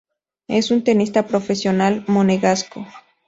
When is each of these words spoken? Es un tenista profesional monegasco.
Es 0.47 0.71
un 0.71 0.83
tenista 0.83 1.27
profesional 1.27 2.03
monegasco. 2.07 2.87